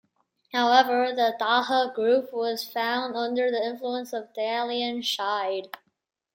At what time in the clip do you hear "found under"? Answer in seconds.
2.67-3.51